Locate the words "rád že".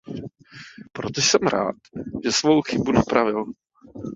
1.41-2.31